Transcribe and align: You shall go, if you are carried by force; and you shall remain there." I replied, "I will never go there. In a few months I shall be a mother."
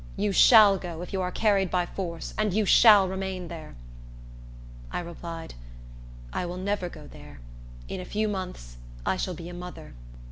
You 0.17 0.31
shall 0.31 0.79
go, 0.79 1.03
if 1.03 1.13
you 1.13 1.21
are 1.21 1.31
carried 1.31 1.69
by 1.69 1.85
force; 1.85 2.33
and 2.35 2.51
you 2.55 2.65
shall 2.65 3.07
remain 3.07 3.49
there." 3.49 3.75
I 4.91 4.99
replied, 4.99 5.53
"I 6.33 6.43
will 6.47 6.57
never 6.57 6.89
go 6.89 7.05
there. 7.05 7.39
In 7.87 8.01
a 8.01 8.05
few 8.05 8.27
months 8.27 8.77
I 9.05 9.15
shall 9.15 9.35
be 9.35 9.47
a 9.47 9.53
mother." 9.53 9.93